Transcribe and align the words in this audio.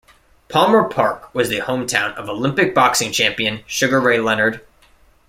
Palmer 0.49 0.85
Park 0.89 1.31
was 1.35 1.49
the 1.49 1.59
hometown 1.61 2.15
of 2.15 2.27
Olympic 2.27 2.73
boxing 2.73 3.11
champion 3.11 3.63
Sugar 3.67 4.01
Ray 4.01 4.19
Leonard. 4.19 4.65